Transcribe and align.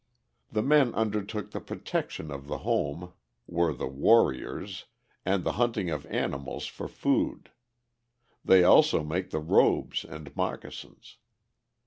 The 0.51 0.63
men 0.63 0.95
undertook 0.95 1.51
the 1.51 1.61
protection 1.61 2.31
of 2.31 2.47
the 2.47 2.57
home 2.65 3.13
(were 3.45 3.71
the 3.71 3.85
warriors) 3.85 4.85
and 5.27 5.43
the 5.43 5.51
hunting 5.61 5.91
of 5.91 6.07
animals 6.07 6.65
for 6.65 6.87
food. 6.87 7.51
They 8.43 8.63
also 8.63 9.03
make 9.03 9.29
the 9.29 9.37
robes 9.37 10.03
and 10.03 10.35
moccasins. 10.35 11.17